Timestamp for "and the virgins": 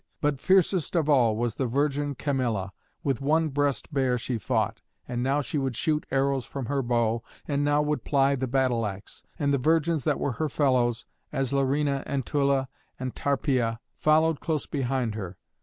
9.37-10.03